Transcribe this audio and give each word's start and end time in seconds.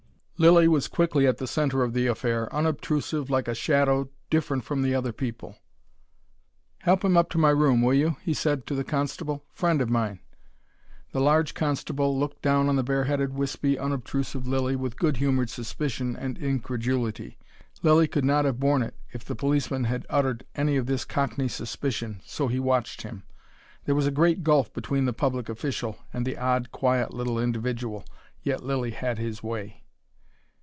Lilly 0.41 0.67
was 0.67 0.87
quickly 0.87 1.27
at 1.27 1.37
the 1.37 1.45
centre 1.45 1.83
of 1.83 1.93
the 1.93 2.07
affair, 2.07 2.51
unobtrusive 2.51 3.29
like 3.29 3.47
a 3.47 3.53
shadow, 3.53 4.09
different 4.31 4.63
from 4.63 4.81
the 4.81 4.95
other 4.95 5.11
people. 5.13 5.55
"Help 6.79 7.05
him 7.05 7.15
up 7.15 7.29
to 7.29 7.37
my 7.37 7.51
room, 7.51 7.83
will 7.83 7.93
you?" 7.93 8.15
he 8.23 8.33
said 8.33 8.65
to 8.65 8.73
the 8.73 8.83
constable. 8.83 9.45
"Friend 9.53 9.79
of 9.83 9.91
mine." 9.91 10.19
The 11.11 11.19
large 11.21 11.53
constable 11.53 12.17
looked 12.17 12.41
down 12.41 12.69
on 12.69 12.75
the 12.75 12.81
bare 12.81 13.03
headed 13.03 13.35
wispy, 13.35 13.77
unobtrusive 13.77 14.47
Lilly 14.47 14.75
with 14.75 14.97
good 14.97 15.17
humoured 15.17 15.51
suspicion 15.51 16.15
and 16.15 16.39
incredulity. 16.39 17.37
Lilly 17.83 18.07
could 18.07 18.25
not 18.25 18.43
have 18.43 18.59
borne 18.59 18.81
it 18.81 18.95
if 19.11 19.23
the 19.23 19.35
policeman 19.35 19.83
had 19.83 20.07
uttered 20.09 20.43
any 20.55 20.75
of 20.75 20.87
this 20.87 21.05
cockney 21.05 21.49
suspicion, 21.49 22.19
so 22.25 22.47
he 22.47 22.59
watched 22.59 23.03
him. 23.03 23.21
There 23.85 23.93
was 23.93 24.07
a 24.07 24.11
great 24.11 24.41
gulf 24.43 24.73
between 24.73 25.05
the 25.05 25.13
public 25.13 25.49
official 25.49 25.99
and 26.11 26.25
the 26.25 26.39
odd, 26.39 26.71
quiet 26.71 27.13
little 27.13 27.37
individual 27.37 28.05
yet 28.41 28.63
Lilly 28.65 28.89
had 28.89 29.19
his 29.19 29.43
way. 29.43 29.77